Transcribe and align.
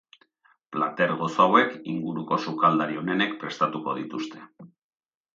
Plater 0.75 1.11
gozo 1.17 1.43
hauek, 1.43 1.75
inguruko 1.91 2.39
sukladari 2.45 2.97
onenek 3.01 3.35
prestatuko 3.43 3.93
dituzte. 3.99 4.41